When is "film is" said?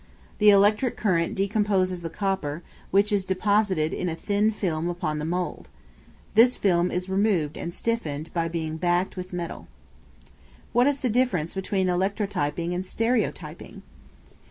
6.57-7.07